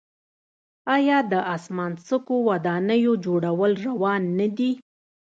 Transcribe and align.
آیا 0.95 1.17
د 1.31 1.33
اسمان 1.55 1.91
څکو 2.07 2.35
ودانیو 2.49 3.13
جوړول 3.25 3.71
روان 3.87 4.21
نه 4.39 4.47
دي؟ 4.57 4.71